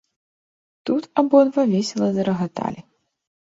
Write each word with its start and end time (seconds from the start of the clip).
Тут 0.91 1.03
абодва 1.23 1.63
весела 1.75 2.09
зарагаталі. 2.19 2.79